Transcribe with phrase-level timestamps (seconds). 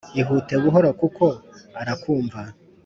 [0.21, 1.25] ihute buhoro kuko
[1.79, 2.39] ara kumva